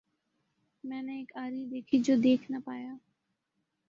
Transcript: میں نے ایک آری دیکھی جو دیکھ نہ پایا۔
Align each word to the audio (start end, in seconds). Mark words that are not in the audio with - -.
میں 0.83 1.01
نے 1.01 1.17
ایک 1.17 1.31
آری 1.35 1.65
دیکھی 1.65 1.99
جو 1.99 2.15
دیکھ 2.23 2.51
نہ 2.51 2.57
پایا۔ 2.65 2.93